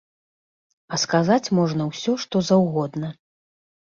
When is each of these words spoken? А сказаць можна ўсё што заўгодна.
А 0.95 0.97
сказаць 1.01 1.51
можна 1.59 1.83
ўсё 1.91 2.11
што 2.23 2.37
заўгодна. 2.49 3.13